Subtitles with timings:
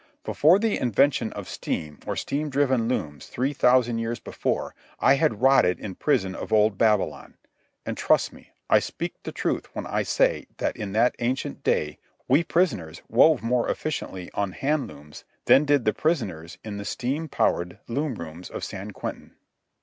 [0.23, 5.41] Before the invention of steam or steam driven looms three thousand years before, I had
[5.43, 7.35] rotted in prison in old Babylon;
[7.85, 11.99] and, trust me, I speak the truth when I say that in that ancient day
[12.27, 17.27] we prisoners wove more efficiently on hand looms than did the prisoners in the steam
[17.27, 19.35] powered loom rooms of San Quentin.